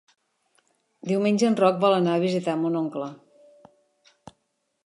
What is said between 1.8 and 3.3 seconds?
vol anar a visitar mon oncle.